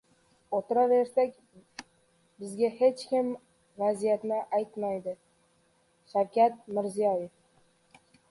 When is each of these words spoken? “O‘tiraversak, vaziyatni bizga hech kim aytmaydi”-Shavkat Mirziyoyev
“O‘tiraversak, 0.59 1.33
vaziyatni 1.41 2.39
bizga 2.43 2.69
hech 2.79 3.03
kim 3.11 3.29
aytmaydi”-Shavkat 4.59 6.57
Mirziyoyev 6.79 7.29